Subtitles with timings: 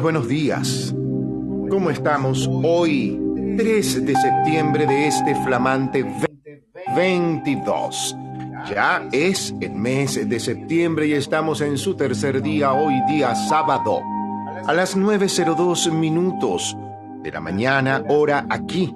[0.00, 0.94] Buenos días.
[1.68, 3.20] ¿Cómo estamos hoy,
[3.58, 6.06] 3 de septiembre de este flamante
[6.96, 8.16] 22?
[8.70, 14.00] Ya es el mes de septiembre y estamos en su tercer día, hoy día sábado,
[14.66, 16.74] a las 9.02 minutos
[17.22, 18.94] de la mañana, hora aquí,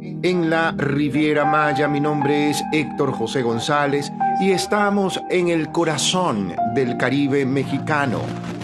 [0.00, 1.86] en la Riviera Maya.
[1.86, 8.18] Mi nombre es Héctor José González y estamos en el corazón del Caribe mexicano,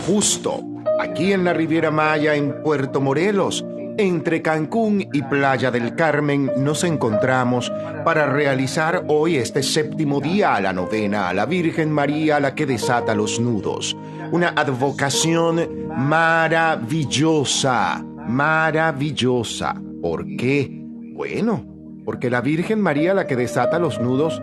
[0.09, 3.65] justo aquí en la Riviera Maya, en Puerto Morelos.
[3.99, 7.71] Entre Cancún y Playa del Carmen nos encontramos
[8.05, 12.65] para realizar hoy este séptimo día a la novena a la Virgen María, la que
[12.65, 13.97] desata los nudos.
[14.31, 19.75] Una advocación maravillosa, maravillosa.
[20.01, 20.71] ¿Por qué?
[21.13, 21.63] Bueno,
[22.07, 24.41] porque la Virgen María, la que desata los nudos,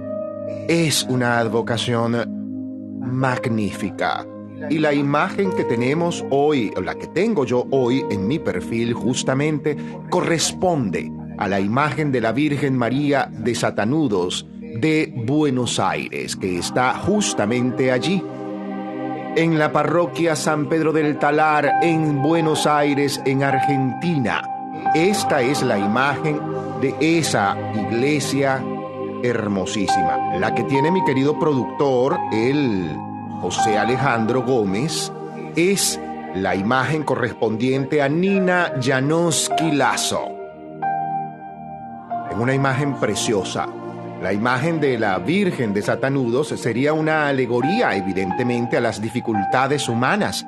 [0.67, 4.27] es una advocación magnífica.
[4.69, 8.93] Y la imagen que tenemos hoy, o la que tengo yo hoy en mi perfil
[8.93, 9.75] justamente,
[10.09, 16.93] corresponde a la imagen de la Virgen María de Satanudos de Buenos Aires, que está
[16.93, 18.23] justamente allí,
[19.35, 24.43] en la parroquia San Pedro del Talar, en Buenos Aires, en Argentina.
[24.93, 26.39] Esta es la imagen
[26.81, 28.63] de esa iglesia
[29.23, 32.89] hermosísima, la que tiene mi querido productor, el
[33.41, 35.11] José Alejandro Gómez,
[35.55, 35.99] es
[36.35, 40.27] la imagen correspondiente a Nina Janoski Lazo.
[42.29, 43.67] Es una imagen preciosa.
[44.21, 50.45] La imagen de la Virgen de Satanudos sería una alegoría evidentemente a las dificultades humanas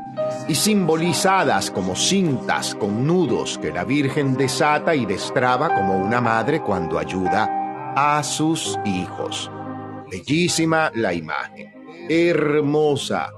[0.49, 6.61] y simbolizadas como cintas con nudos que la Virgen desata y destraba como una madre
[6.61, 7.49] cuando ayuda
[7.95, 9.49] a sus hijos.
[10.11, 13.31] Bellísima la imagen hermosa.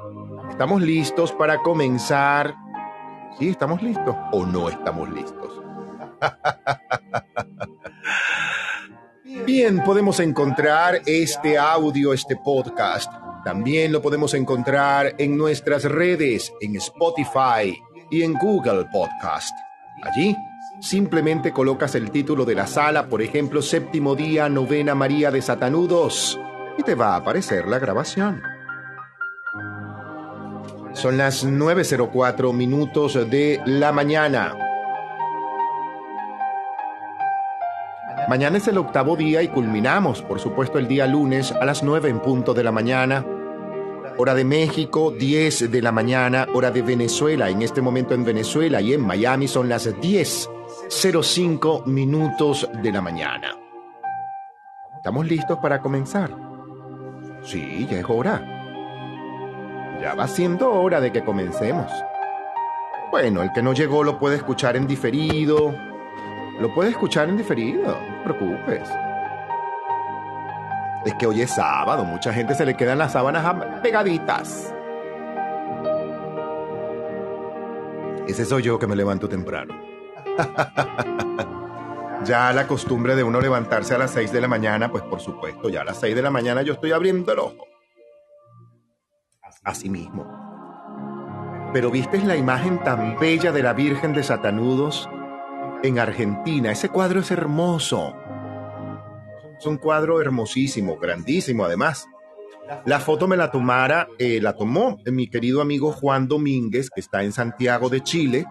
[0.50, 2.56] ¿Estamos listos para comenzar?
[3.40, 5.62] ¿Sí estamos listos o no estamos listos?
[9.46, 13.12] Bien, podemos encontrar este audio, este podcast.
[13.44, 17.78] También lo podemos encontrar en nuestras redes, en Spotify
[18.10, 19.54] y en Google Podcast.
[20.04, 20.36] Allí
[20.80, 26.40] simplemente colocas el título de la sala, por ejemplo, Séptimo Día, Novena María de Satanudos,
[26.78, 28.42] y te va a aparecer la grabación.
[30.94, 34.56] Son las 9.04 minutos de la mañana.
[38.30, 42.10] Mañana es el octavo día y culminamos, por supuesto, el día lunes a las 9
[42.10, 43.26] en punto de la mañana.
[44.18, 46.48] Hora de México, 10 de la mañana.
[46.54, 52.70] Hora de Venezuela, en este momento en Venezuela y en Miami son las 10.05 minutos
[52.82, 53.58] de la mañana.
[54.96, 56.53] ¿Estamos listos para comenzar?
[57.44, 58.42] Sí, ya es hora.
[60.02, 61.92] Ya va siendo hora de que comencemos.
[63.12, 65.76] Bueno, el que no llegó lo puede escuchar en diferido.
[66.60, 68.90] Lo puede escuchar en diferido, no te preocupes.
[71.06, 74.74] Es que hoy es sábado, mucha gente se le quedan las sábanas pegaditas.
[78.28, 79.74] Ese soy yo que me levanto temprano.
[82.26, 85.70] ya la costumbre de uno levantarse a las 6 de la mañana, pues por supuesto,
[85.70, 87.68] ya a las 6 de la mañana yo estoy abriendo el ojo
[89.64, 90.26] a sí mismo.
[91.74, 95.10] Pero viste la imagen tan bella de la Virgen de Satanudos
[95.82, 96.72] en Argentina.
[96.72, 98.14] Ese cuadro es hermoso.
[99.58, 102.08] Es un cuadro hermosísimo, grandísimo además.
[102.86, 107.24] La foto me la tomara, eh, la tomó mi querido amigo Juan Domínguez, que está
[107.24, 108.46] en Santiago de Chile,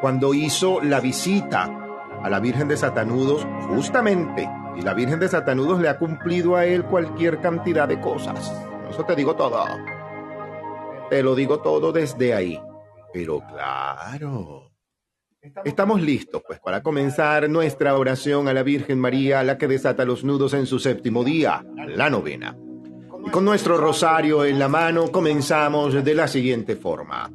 [0.00, 1.89] cuando hizo la visita
[2.22, 4.48] a la Virgen de Satanudos, justamente.
[4.76, 8.52] Y la Virgen de Satanudos le ha cumplido a él cualquier cantidad de cosas.
[8.88, 9.64] Eso te digo todo.
[11.08, 12.60] Te lo digo todo desde ahí.
[13.12, 14.70] Pero claro.
[15.64, 20.22] Estamos listos, pues, para comenzar nuestra oración a la Virgen María, la que desata los
[20.22, 22.56] nudos en su séptimo día, la novena.
[23.24, 27.30] Y con nuestro rosario en la mano comenzamos de la siguiente forma.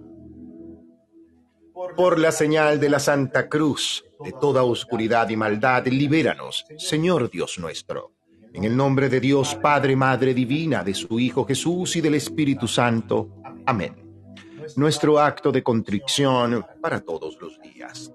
[1.95, 7.57] Por la señal de la Santa Cruz, de toda oscuridad y maldad, libéranos, Señor Dios
[7.57, 8.11] nuestro.
[8.53, 12.67] En el nombre de Dios, Padre, Madre Divina, de su Hijo Jesús y del Espíritu
[12.67, 13.29] Santo.
[13.65, 13.95] Amén.
[14.75, 18.11] Nuestro acto de contrición para todos los días.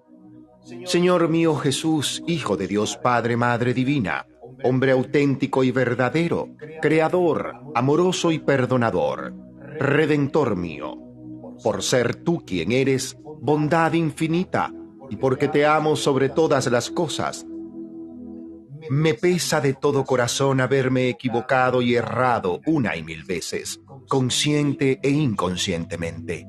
[0.85, 4.26] Señor mío Jesús, Hijo de Dios Padre, Madre Divina,
[4.62, 6.50] hombre auténtico y verdadero,
[6.83, 9.35] creador, amoroso y perdonador,
[9.79, 10.99] redentor mío,
[11.62, 14.72] por ser tú quien eres, bondad infinita,
[15.08, 17.46] y porque te amo sobre todas las cosas,
[18.88, 25.10] me pesa de todo corazón haberme equivocado y errado una y mil veces consciente e
[25.10, 26.46] inconscientemente.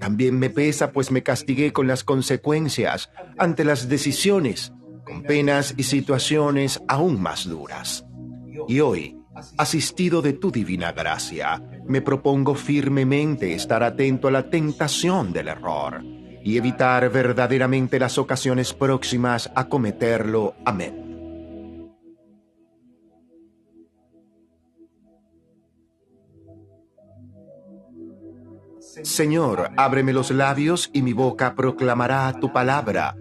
[0.00, 4.72] También me pesa, pues me castigué con las consecuencias ante las decisiones,
[5.04, 8.04] con penas y situaciones aún más duras.
[8.68, 9.16] Y hoy,
[9.56, 16.17] asistido de tu divina gracia, me propongo firmemente estar atento a la tentación del error
[16.42, 20.54] y evitar verdaderamente las ocasiones próximas a cometerlo.
[20.64, 21.04] Amén.
[29.02, 33.14] Señor, ábreme los labios y mi boca proclamará tu palabra,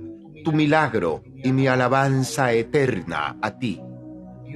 [0.44, 3.82] tu milagro y mi alabanza eterna a ti.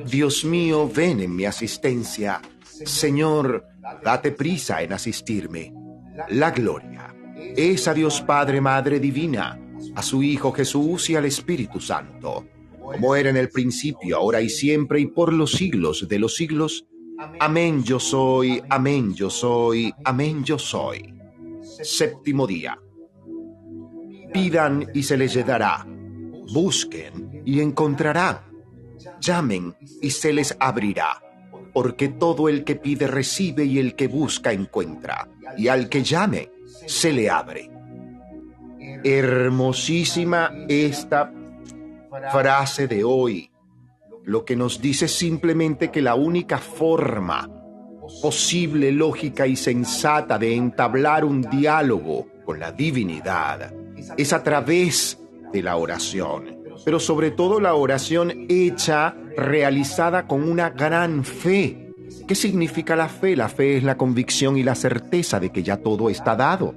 [0.05, 2.41] Dios mío, ven en mi asistencia.
[2.63, 3.65] Señor,
[4.03, 5.73] date prisa en asistirme.
[6.29, 7.13] La gloria
[7.55, 9.59] es a Dios Padre, Madre Divina,
[9.95, 12.45] a su Hijo Jesús y al Espíritu Santo,
[12.79, 16.85] como era en el principio, ahora y siempre y por los siglos de los siglos.
[17.39, 21.13] Amén yo soy, amén yo soy, amén yo soy.
[21.61, 22.79] Séptimo día.
[24.33, 25.85] Pidan y se les dará.
[26.53, 28.39] Busquen y encontrarán.
[29.19, 31.21] Llamen y se les abrirá.
[31.73, 35.29] Porque todo el que pide recibe y el que busca encuentra.
[35.57, 36.49] Y al que llame
[36.91, 37.69] se le abre.
[39.03, 41.31] Hermosísima esta
[42.31, 43.49] frase de hoy
[44.25, 47.49] lo que nos dice simplemente que la única forma
[48.21, 53.73] posible, lógica y sensata de entablar un diálogo con la divinidad
[54.17, 55.17] es a través
[55.51, 61.80] de la oración, pero sobre todo la oración hecha, realizada con una gran fe.
[62.31, 63.35] ¿Qué significa la fe?
[63.35, 66.73] La fe es la convicción y la certeza de que ya todo está dado.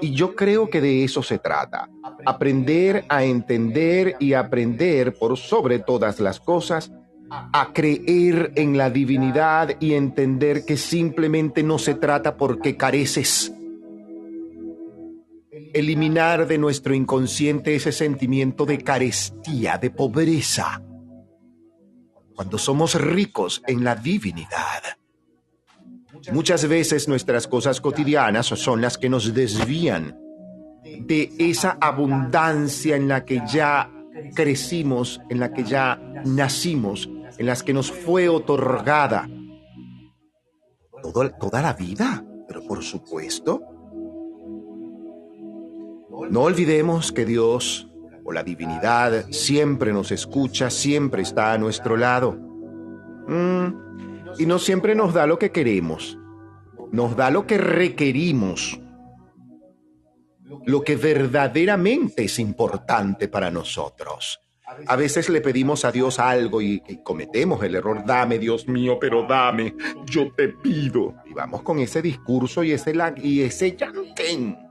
[0.00, 1.90] Y yo creo que de eso se trata.
[2.24, 6.92] Aprender a entender y aprender por sobre todas las cosas
[7.30, 13.52] a creer en la divinidad y entender que simplemente no se trata porque careces.
[15.74, 20.80] Eliminar de nuestro inconsciente ese sentimiento de carestía, de pobreza.
[22.40, 24.82] Cuando somos ricos en la divinidad
[26.32, 30.18] Muchas veces nuestras cosas cotidianas son las que nos desvían
[30.82, 33.92] de esa abundancia en la que ya
[34.34, 39.28] crecimos, en la que ya nacimos, en las que nos fue otorgada.
[41.02, 43.60] toda la vida, pero por supuesto.
[46.30, 47.89] No olvidemos que Dios
[48.32, 52.32] la divinidad siempre nos escucha, siempre está a nuestro lado.
[53.28, 53.66] Mm,
[54.38, 56.18] y no siempre nos da lo que queremos,
[56.92, 58.80] nos da lo que requerimos,
[60.66, 64.40] lo que verdaderamente es importante para nosotros.
[64.86, 69.26] A veces le pedimos a Dios algo y, cometemos el error, dame Dios mío, pero
[69.26, 69.74] dame,
[70.06, 71.14] yo te pido.
[71.26, 74.69] Y vamos con ese discurso y ese, y ese yanquen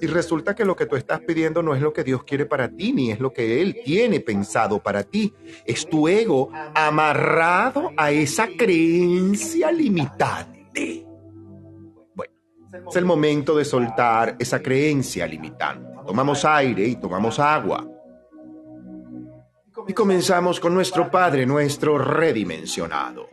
[0.00, 2.68] y resulta que lo que tú estás pidiendo no es lo que Dios quiere para
[2.68, 5.32] ti, ni es lo que Él tiene pensado para ti.
[5.64, 11.06] Es tu ego amarrado a esa creencia limitante.
[12.14, 12.32] Bueno,
[12.88, 15.94] es el momento de soltar esa creencia limitante.
[16.06, 17.86] Tomamos aire y tomamos agua.
[19.86, 23.28] Y comenzamos con nuestro Padre nuestro redimensionado.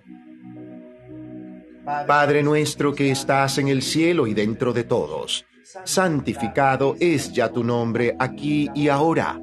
[2.08, 5.46] Padre nuestro que estás en el cielo y dentro de todos
[5.86, 9.40] santificado es ya tu nombre aquí y ahora.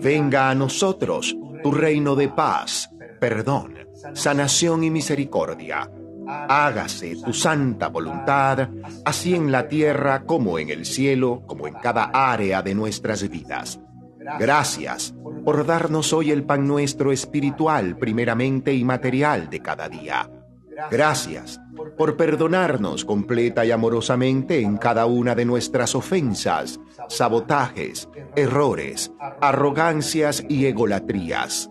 [0.00, 2.90] Venga a nosotros tu reino de paz,
[3.20, 3.74] perdón,
[4.14, 5.90] sanación y misericordia.
[6.26, 8.68] Hágase tu santa voluntad,
[9.04, 13.78] así en la tierra como en el cielo, como en cada área de nuestras vidas.
[14.38, 20.30] Gracias por darnos hoy el pan nuestro espiritual, primeramente y material de cada día.
[20.90, 21.60] Gracias
[21.96, 30.66] por perdonarnos completa y amorosamente en cada una de nuestras ofensas, sabotajes, errores, arrogancias y
[30.66, 31.70] egolatrías.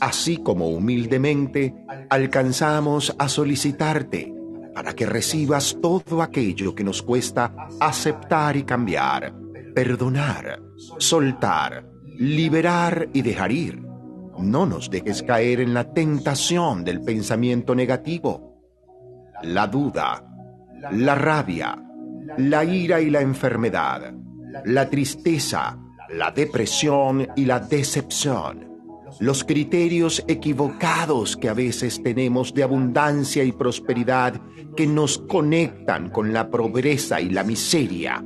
[0.00, 1.74] Así como humildemente
[2.10, 4.32] alcanzamos a solicitarte
[4.74, 9.34] para que recibas todo aquello que nos cuesta aceptar y cambiar,
[9.74, 10.60] perdonar,
[10.98, 13.84] soltar, liberar y dejar ir
[14.38, 18.53] no nos dejes caer en la tentación del pensamiento negativo,
[19.44, 20.24] la duda,
[20.92, 21.76] la rabia,
[22.38, 24.14] la ira y la enfermedad,
[24.64, 25.78] la tristeza,
[26.10, 28.68] la depresión y la decepción,
[29.20, 34.40] los criterios equivocados que a veces tenemos de abundancia y prosperidad
[34.76, 38.24] que nos conectan con la pobreza y la miseria,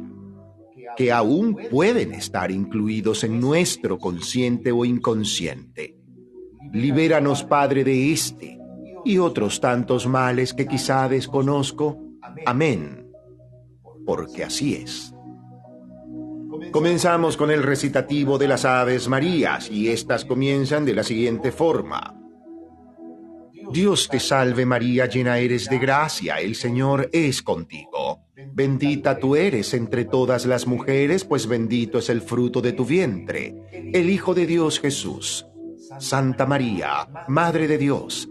[0.97, 5.97] que aún pueden estar incluidos en nuestro consciente o inconsciente.
[6.73, 8.58] Libéranos, Padre, de este
[9.09, 11.99] y otros tantos males que quizá desconozco.
[12.45, 13.07] Amén.
[14.05, 15.12] porque así es.
[16.73, 22.15] Comenzamos con el recitativo de las Aves Marías y estas comienzan de la siguiente forma.
[23.71, 28.25] Dios te salve María, llena eres de gracia, el Señor es contigo.
[28.55, 33.91] Bendita tú eres entre todas las mujeres, pues bendito es el fruto de tu vientre,
[33.93, 35.47] el Hijo de Dios Jesús.
[35.99, 38.31] Santa María, Madre de Dios,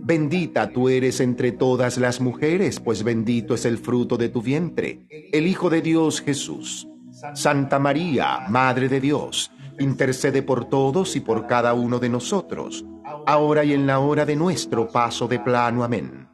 [0.00, 5.06] Bendita tú eres entre todas las mujeres, pues bendito es el fruto de tu vientre,
[5.32, 6.88] el Hijo de Dios Jesús.
[7.34, 12.84] Santa María, Madre de Dios, intercede por todos y por cada uno de nosotros,
[13.26, 15.84] ahora y en la hora de nuestro paso de plano.
[15.84, 16.28] Amén.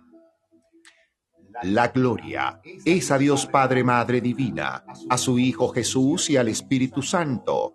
[1.63, 7.03] La gloria es a Dios Padre, Madre Divina, a su Hijo Jesús y al Espíritu
[7.03, 7.75] Santo,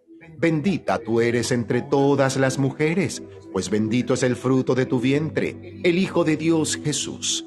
[0.41, 3.21] Bendita tú eres entre todas las mujeres,
[3.53, 7.45] pues bendito es el fruto de tu vientre, el Hijo de Dios Jesús.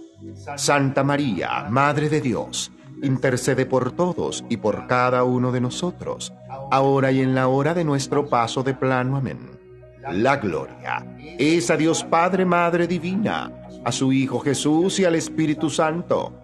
[0.57, 2.71] Santa María, Madre de Dios,
[3.03, 6.33] intercede por todos y por cada uno de nosotros,
[6.71, 9.17] ahora y en la hora de nuestro paso de plano.
[9.17, 9.41] Amén.
[10.13, 11.05] La gloria
[11.37, 13.51] es a Dios Padre, Madre Divina,
[13.85, 16.44] a su Hijo Jesús y al Espíritu Santo,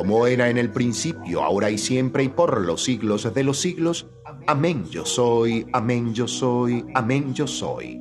[0.00, 4.06] como era en el principio, ahora y siempre y por los siglos de los siglos.
[4.46, 8.00] Amén yo soy, amén yo soy, amén yo soy.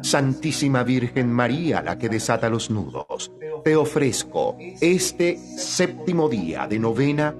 [0.00, 3.32] Santísima Virgen María, la que desata los nudos,
[3.64, 7.34] te ofrezco este séptimo día de novena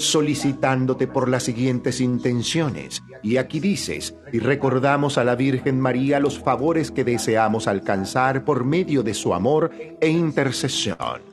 [0.00, 3.00] solicitándote por las siguientes intenciones.
[3.22, 8.64] Y aquí dices, y recordamos a la Virgen María los favores que deseamos alcanzar por
[8.64, 9.70] medio de su amor
[10.00, 11.31] e intercesión.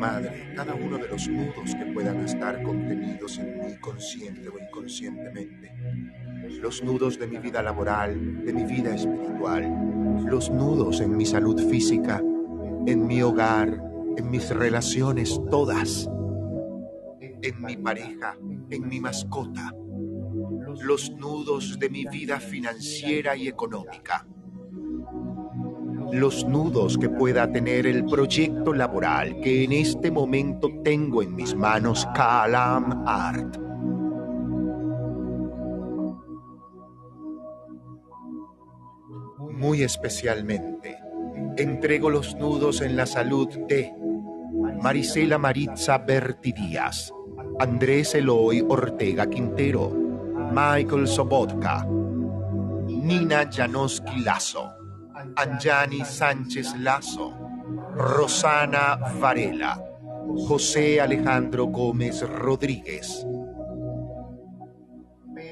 [0.00, 5.74] Madre, cada uno de los nudos que puedan estar contenidos en mí consciente o inconscientemente.
[6.62, 11.60] Los nudos de mi vida laboral, de mi vida espiritual, los nudos en mi salud
[11.68, 12.22] física,
[12.86, 13.78] en mi hogar,
[14.16, 16.08] en mis relaciones todas,
[17.20, 18.38] en mi pareja,
[18.70, 19.74] en mi mascota,
[20.80, 24.26] los nudos de mi vida financiera y económica
[26.12, 31.54] los nudos que pueda tener el proyecto laboral que en este momento tengo en mis
[31.54, 33.56] manos Kalam Art.
[39.52, 40.98] Muy especialmente,
[41.56, 43.92] entrego los nudos en la salud de
[44.82, 47.12] Marisela Maritza Berti Díaz,
[47.58, 49.90] Andrés Eloy Ortega Quintero,
[50.50, 51.86] Michael Sobotka,
[52.88, 54.79] Nina Janoski Lazo.
[55.36, 57.32] Anjani Sánchez Lazo,
[57.94, 59.78] Rosana Varela,
[60.48, 63.26] José Alejandro Gómez Rodríguez,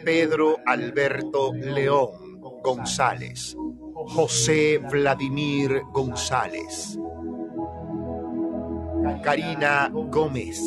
[0.05, 3.57] Pedro Alberto León González,
[3.95, 6.99] José Vladimir González,
[9.23, 10.61] Karina Gómez,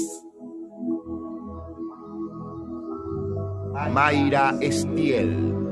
[3.92, 5.71] Mayra Estiel,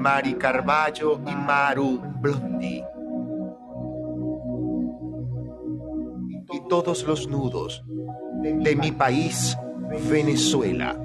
[0.00, 2.84] Mari Carballo y Maru Blondi.
[6.50, 7.84] Y todos los nudos
[8.42, 9.56] de mi país,
[10.10, 10.96] Venezuela.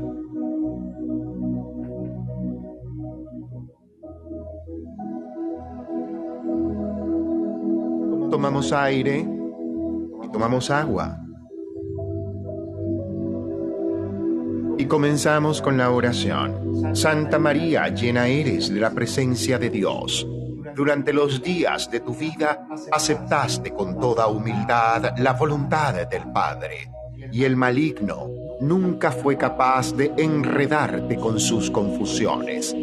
[8.30, 9.28] Tomamos aire
[10.24, 11.23] y tomamos agua.
[14.78, 16.96] Y comenzamos con la oración.
[16.96, 20.28] Santa María, llena eres de la presencia de Dios.
[20.76, 26.90] Durante los días de tu vida aceptaste con toda humildad la voluntad del Padre.
[27.32, 28.30] Y el maligno
[28.62, 32.76] nunca fue capaz de enredarte con sus confusiones.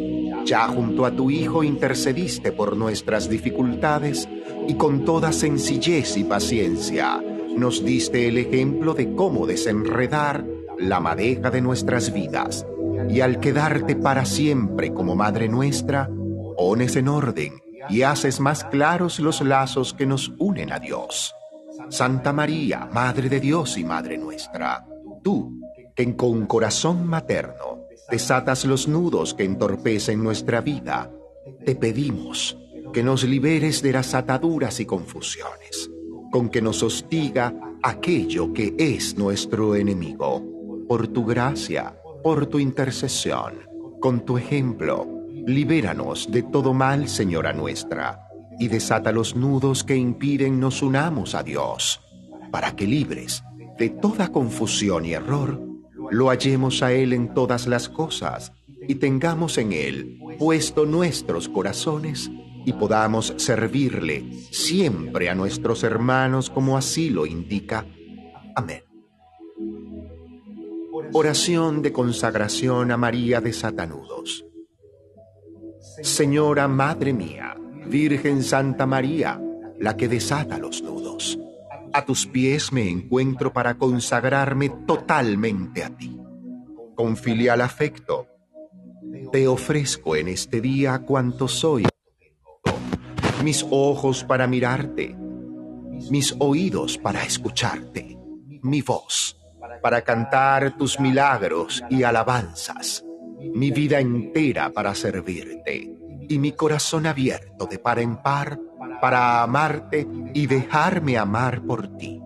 [0.45, 4.27] Ya junto a tu Hijo intercediste por nuestras dificultades
[4.67, 7.21] y con toda sencillez y paciencia
[7.55, 10.45] nos diste el ejemplo de cómo desenredar
[10.81, 12.65] la madeja de nuestras vidas,
[13.09, 16.09] y al quedarte para siempre como Madre nuestra,
[16.57, 21.35] pones en orden y haces más claros los lazos que nos unen a Dios.
[21.89, 24.85] Santa María, Madre de Dios y Madre nuestra,
[25.23, 25.59] tú,
[25.95, 31.11] que con corazón materno desatas los nudos que entorpecen nuestra vida,
[31.65, 32.57] te pedimos
[32.93, 35.89] que nos liberes de las ataduras y confusiones,
[36.31, 40.51] con que nos hostiga aquello que es nuestro enemigo
[40.91, 43.53] por tu gracia, por tu intercesión,
[44.01, 45.07] con tu ejemplo,
[45.47, 48.27] Libéranos de todo mal, Señora nuestra,
[48.59, 52.01] y desata los nudos que impiden nos unamos a Dios,
[52.51, 53.41] para que libres
[53.79, 55.61] de toda confusión y error,
[56.09, 58.51] lo hallemos a Él en todas las cosas
[58.85, 62.29] y tengamos en Él puesto nuestros corazones
[62.65, 67.85] y podamos servirle siempre a nuestros hermanos como así lo indica.
[68.57, 68.90] Amén.
[71.13, 74.45] Oración de consagración a María de Satanudos.
[76.01, 77.53] Señora Madre mía,
[77.85, 79.41] Virgen Santa María,
[79.77, 81.37] la que desata los nudos,
[81.91, 86.17] a tus pies me encuentro para consagrarme totalmente a ti.
[86.95, 88.27] Con filial afecto,
[89.33, 91.87] te ofrezco en este día cuanto soy
[93.43, 95.13] mis ojos para mirarte,
[96.09, 98.17] mis oídos para escucharte,
[98.61, 99.40] mi voz
[99.81, 103.03] para cantar tus milagros y alabanzas,
[103.53, 105.91] mi vida entera para servirte
[106.29, 108.59] y mi corazón abierto de par en par
[109.01, 112.21] para amarte y dejarme amar por ti.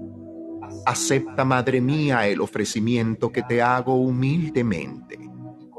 [0.85, 5.17] Acepta, Madre mía, el ofrecimiento que te hago humildemente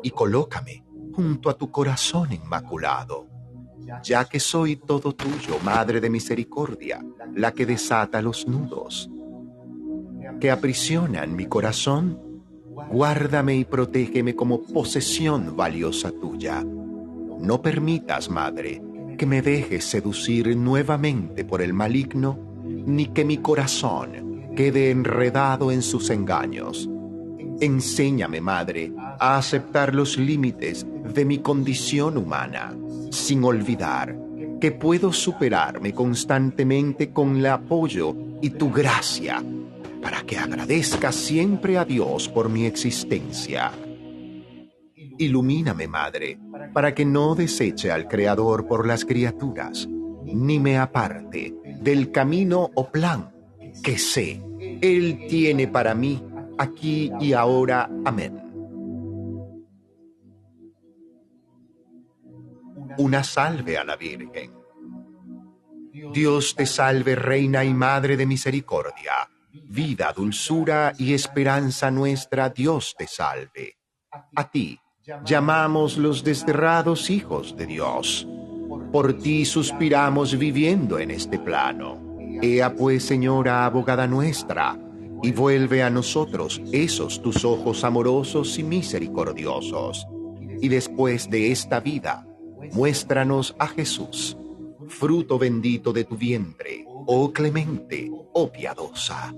[0.02, 0.84] y colócame
[1.14, 3.36] junto a tu corazón inmaculado
[4.02, 9.10] ya que soy todo tuyo, Madre de Misericordia, la que desata los nudos,
[10.40, 12.18] que aprisionan mi corazón,
[12.90, 16.64] guárdame y protégeme como posesión valiosa tuya.
[17.40, 18.82] No permitas, Madre,
[19.16, 25.82] que me dejes seducir nuevamente por el maligno, ni que mi corazón quede enredado en
[25.82, 26.88] sus engaños.
[27.60, 32.76] Enséñame, Madre, a aceptar los límites de mi condición humana
[33.10, 34.16] sin olvidar
[34.60, 39.42] que puedo superarme constantemente con el apoyo y tu gracia
[40.06, 43.72] para que agradezca siempre a Dios por mi existencia.
[45.18, 46.38] Ilumíname, Madre,
[46.72, 52.88] para que no deseche al Creador por las criaturas, ni me aparte del camino o
[52.88, 53.34] plan
[53.82, 54.40] que sé
[54.80, 56.22] Él tiene para mí
[56.56, 57.90] aquí y ahora.
[58.04, 58.44] Amén.
[62.98, 64.52] una salve a la Virgen.
[66.12, 69.28] Dios te salve, Reina y Madre de Misericordia,
[69.76, 73.76] vida, dulzura y esperanza nuestra, Dios te salve.
[74.34, 74.80] A ti
[75.24, 78.26] llamamos los desterrados hijos de Dios.
[78.90, 82.16] Por ti suspiramos viviendo en este plano.
[82.40, 84.78] Ea pues, Señora, abogada nuestra,
[85.22, 90.06] y vuelve a nosotros esos tus ojos amorosos y misericordiosos.
[90.62, 92.26] Y después de esta vida,
[92.72, 94.36] muéstranos a Jesús,
[94.88, 99.34] fruto bendito de tu vientre, oh clemente, oh piadosa,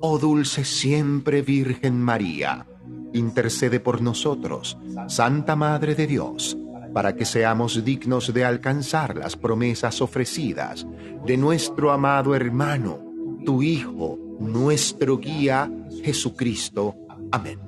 [0.00, 2.66] oh dulce siempre Virgen María,
[3.12, 6.56] intercede por nosotros, Santa Madre de Dios,
[6.92, 10.86] para que seamos dignos de alcanzar las promesas ofrecidas
[11.24, 12.98] de nuestro amado hermano,
[13.44, 15.70] tu Hijo, nuestro guía,
[16.02, 16.96] Jesucristo.
[17.30, 17.60] Amén.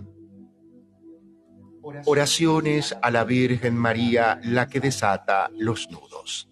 [2.07, 6.49] Oraciones a la Virgen María, la que desata los nudos.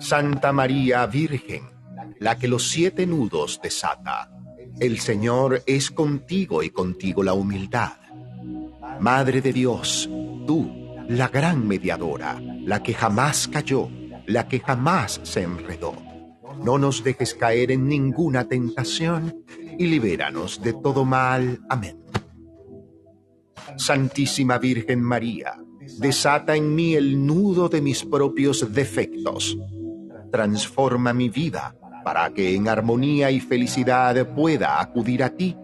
[0.00, 1.70] Santa María Virgen,
[2.18, 4.30] la que los siete nudos desata.
[4.80, 7.92] El Señor es contigo y contigo la humildad.
[9.00, 10.08] Madre de Dios,
[10.46, 10.70] tú,
[11.08, 13.88] la gran mediadora, la que jamás cayó,
[14.26, 15.94] la que jamás se enredó.
[16.62, 19.44] No nos dejes caer en ninguna tentación
[19.78, 21.60] y libéranos de todo mal.
[21.68, 21.98] Amén.
[23.76, 25.54] Santísima Virgen María,
[25.98, 29.56] desata en mí el nudo de mis propios defectos.
[30.30, 31.77] Transforma mi vida
[32.08, 35.54] para que en armonía y felicidad pueda acudir a ti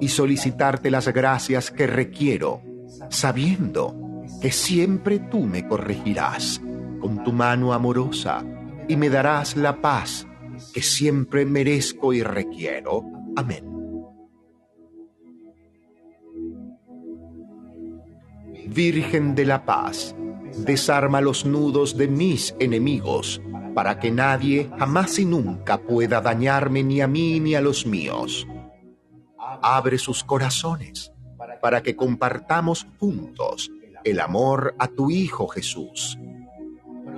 [0.00, 2.62] y solicitarte las gracias que requiero,
[3.10, 6.62] sabiendo que siempre tú me corregirás
[7.02, 8.42] con tu mano amorosa
[8.88, 10.26] y me darás la paz
[10.72, 13.04] que siempre merezco y requiero.
[13.36, 13.66] Amén.
[18.68, 20.16] Virgen de la Paz,
[20.64, 23.42] desarma los nudos de mis enemigos,
[23.74, 28.46] para que nadie jamás y nunca pueda dañarme ni a mí ni a los míos.
[29.62, 31.12] Abre sus corazones
[31.60, 33.70] para que compartamos juntos
[34.04, 36.18] el amor a tu Hijo Jesús.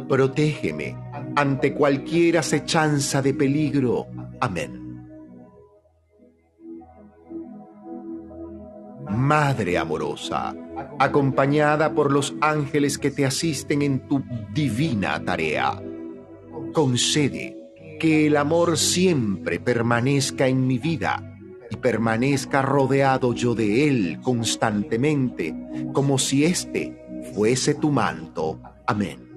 [0.08, 0.96] Protégeme
[1.36, 4.06] ante cualquier acechanza de peligro.
[4.40, 4.82] Amén.
[9.08, 10.54] Madre amorosa,
[10.98, 15.80] acompañada por los ángeles que te asisten en tu divina tarea.
[16.72, 17.56] Concede
[18.00, 21.38] que el amor siempre permanezca en mi vida
[21.70, 25.54] y permanezca rodeado yo de él constantemente,
[25.92, 28.60] como si éste fuese tu manto.
[28.86, 29.32] Amén.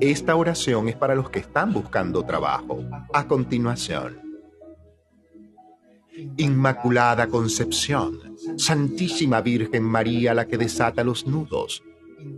[0.00, 2.82] Esta oración es para los que están buscando trabajo.
[3.12, 4.18] A continuación.
[6.36, 11.82] Inmaculada Concepción, Santísima Virgen María la que desata los nudos,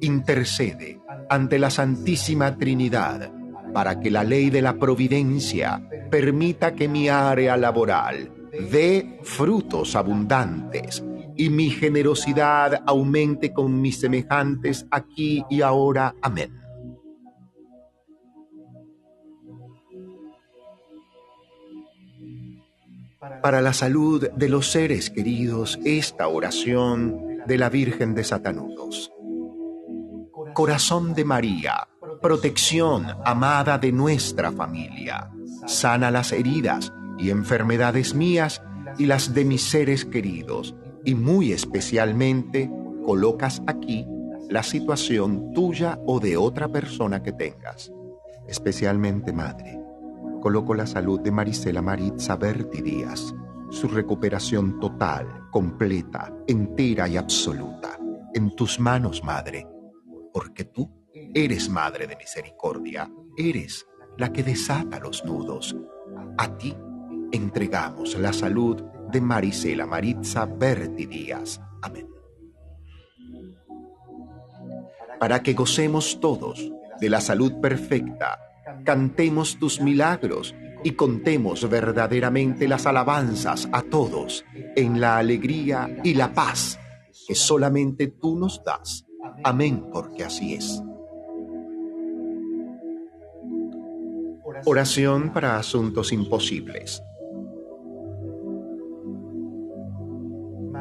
[0.00, 3.32] intercede ante la Santísima Trinidad
[3.72, 8.30] para que la ley de la providencia permita que mi área laboral
[8.70, 11.02] dé frutos abundantes
[11.36, 16.14] y mi generosidad aumente con mis semejantes aquí y ahora.
[16.20, 16.58] Amén.
[23.40, 29.12] Para la salud de los seres queridos, esta oración de la Virgen de Satanudos.
[30.54, 31.88] Corazón de María,
[32.20, 35.30] protección amada de nuestra familia,
[35.66, 38.62] sana las heridas y enfermedades mías
[38.98, 42.70] y las de mis seres queridos, y muy especialmente
[43.04, 44.06] colocas aquí
[44.50, 47.90] la situación tuya o de otra persona que tengas,
[48.46, 49.80] especialmente madre.
[50.42, 53.34] Coloco la salud de Marisela Maritza Berti Díaz,
[53.70, 57.98] su recuperación total, completa, entera y absoluta,
[58.34, 59.71] en tus manos, madre
[60.32, 60.90] porque tú
[61.34, 65.76] eres Madre de Misericordia, eres la que desata los nudos.
[66.38, 66.74] A ti
[67.32, 71.60] entregamos la salud de Marisela Maritza Berti Díaz.
[71.82, 72.08] Amén.
[75.18, 78.38] Para que gocemos todos de la salud perfecta,
[78.84, 86.32] cantemos tus milagros y contemos verdaderamente las alabanzas a todos en la alegría y la
[86.32, 86.78] paz
[87.28, 89.06] que solamente tú nos das
[89.44, 90.82] Amén, porque así es.
[94.64, 97.02] Oración para asuntos imposibles.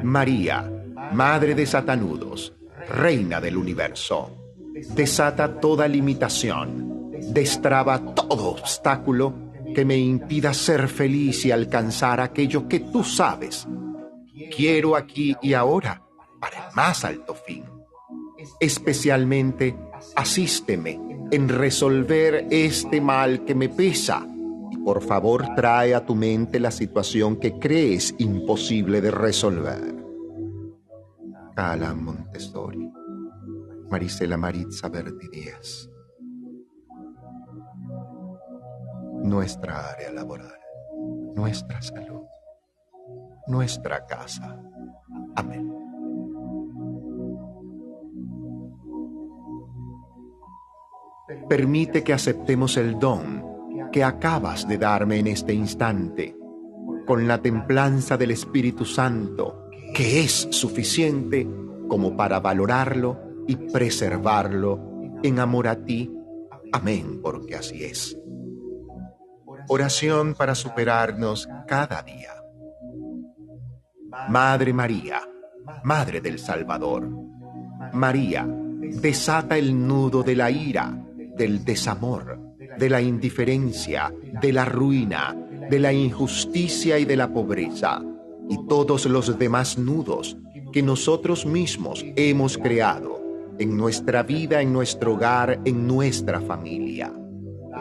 [0.03, 0.69] María,
[1.13, 2.53] Madre de Satanudos,
[2.89, 4.53] Reina del Universo,
[4.95, 9.33] desata toda limitación, destraba todo obstáculo
[9.73, 13.67] que me impida ser feliz y alcanzar aquello que tú sabes.
[14.55, 16.01] Quiero aquí y ahora
[16.39, 17.70] para el más alto fin
[18.59, 19.75] especialmente
[20.15, 20.99] asísteme
[21.31, 24.27] en resolver este mal que me pesa.
[24.71, 29.95] Y por favor trae a tu mente la situación que crees imposible de resolver.
[31.55, 32.89] Cala Montessori,
[33.89, 35.89] Marisela Maritza Verdi Díaz.
[39.23, 40.59] Nuestra área laboral,
[41.35, 42.23] nuestra salud,
[43.47, 44.57] nuestra casa.
[45.35, 45.80] Amén.
[51.47, 53.51] Permite que aceptemos el don
[53.91, 56.35] que acabas de darme en este instante,
[57.05, 61.47] con la templanza del Espíritu Santo, que es suficiente
[61.89, 64.79] como para valorarlo y preservarlo
[65.21, 66.09] en amor a ti.
[66.71, 68.17] Amén, porque así es.
[69.67, 72.33] Oración para superarnos cada día.
[74.29, 75.21] Madre María,
[75.83, 77.09] Madre del Salvador,
[77.93, 80.97] María, desata el nudo de la ira
[81.41, 82.39] del desamor,
[82.77, 85.35] de la indiferencia, de la ruina,
[85.71, 87.99] de la injusticia y de la pobreza,
[88.47, 90.37] y todos los demás nudos
[90.71, 93.19] que nosotros mismos hemos creado
[93.57, 97.11] en nuestra vida, en nuestro hogar, en nuestra familia.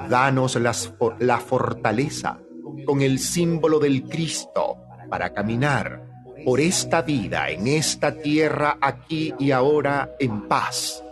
[0.08, 2.40] Danos la fortaleza
[2.86, 4.78] con el símbolo del Cristo
[5.10, 6.02] para caminar
[6.46, 11.04] por esta vida, en esta tierra, aquí y ahora, en paz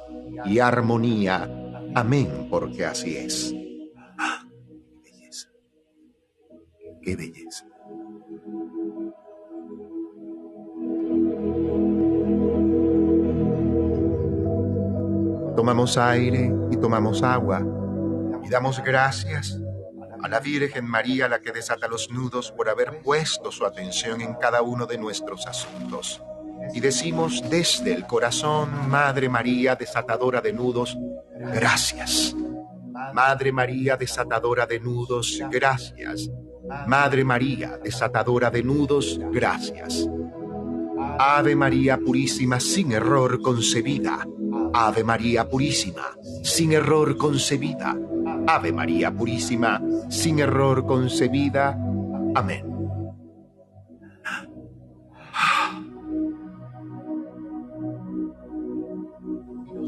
[0.46, 1.67] y armonía
[1.98, 3.52] Amén, porque así es.
[4.16, 4.44] ¡Ah!
[5.02, 5.48] ¡Qué belleza!
[7.02, 7.66] ¡Qué belleza!
[15.56, 17.66] Tomamos aire y tomamos agua
[18.44, 19.58] y damos gracias
[20.22, 24.34] a la Virgen María, la que desata los nudos, por haber puesto su atención en
[24.34, 26.22] cada uno de nuestros asuntos.
[26.74, 30.96] Y decimos desde el corazón, Madre María, desatadora de nudos,
[31.54, 32.34] gracias.
[33.14, 36.30] Madre María, desatadora de nudos, gracias.
[36.86, 40.08] Madre María, desatadora de nudos, gracias.
[41.18, 44.26] Ave María Purísima, sin error concebida.
[44.72, 47.96] Ave María Purísima, sin error concebida.
[48.46, 51.76] Ave María Purísima, sin error concebida.
[52.34, 52.67] Amén.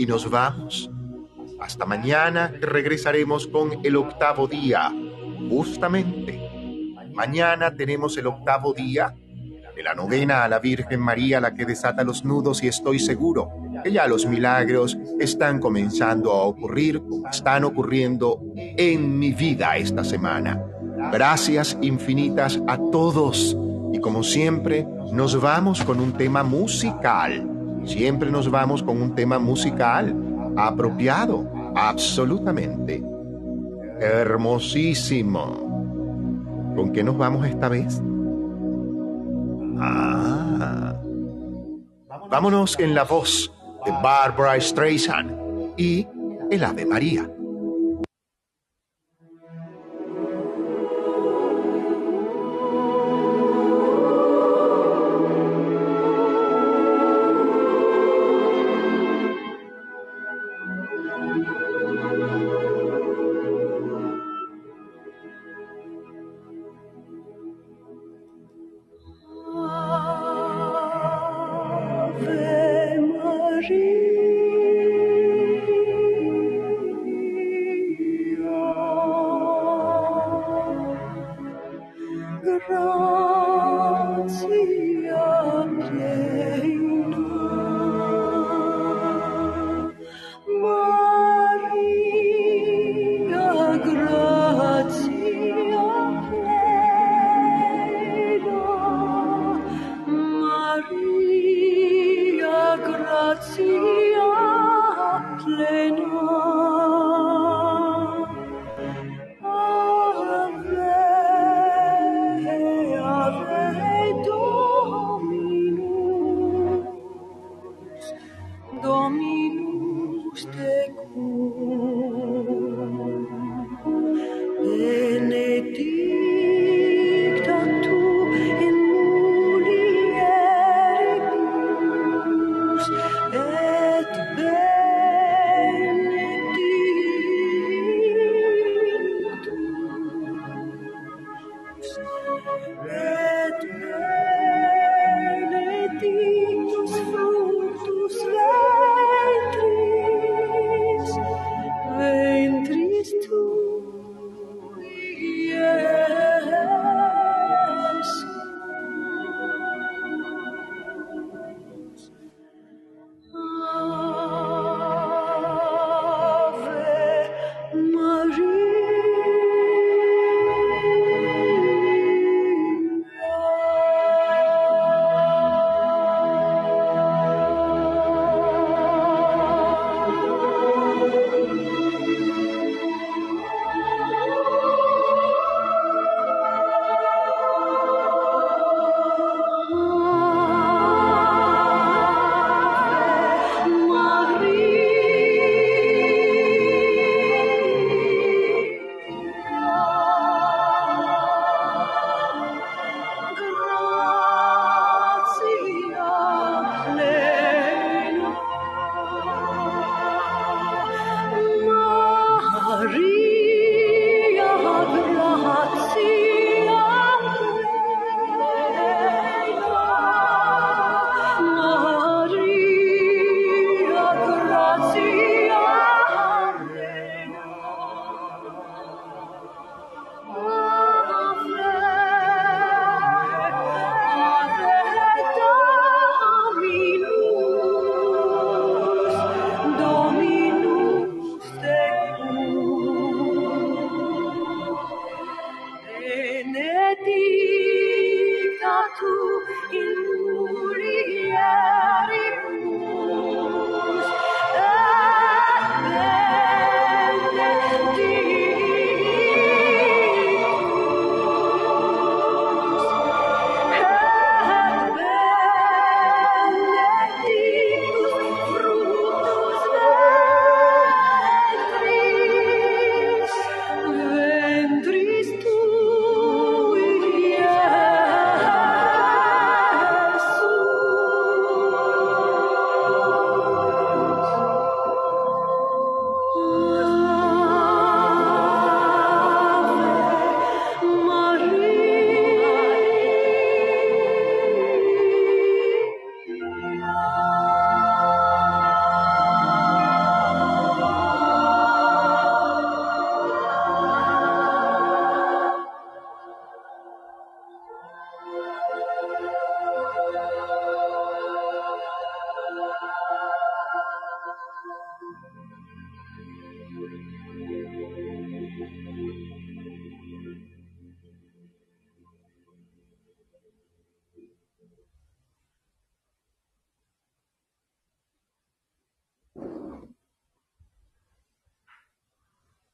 [0.01, 0.91] Y nos vamos
[1.61, 4.91] hasta mañana regresaremos con el octavo día.
[5.51, 6.41] Justamente,
[7.13, 9.15] mañana tenemos el octavo día
[9.77, 13.51] de la novena a la Virgen María la que desata los nudos y estoy seguro
[13.85, 20.65] que ya los milagros están comenzando a ocurrir están ocurriendo en mi vida esta semana.
[21.13, 23.55] Gracias infinitas a todos
[23.93, 27.60] y como siempre nos vamos con un tema musical.
[27.85, 30.15] Siempre nos vamos con un tema musical
[30.57, 33.03] apropiado, absolutamente.
[34.01, 35.69] Hermosísimo.
[36.75, 38.01] ¿Con qué nos vamos esta vez?
[39.79, 40.95] Ah.
[42.31, 43.53] Vámonos en la voz
[43.85, 45.33] de Barbara Streisand
[45.77, 46.07] y
[46.51, 47.29] el Ave María.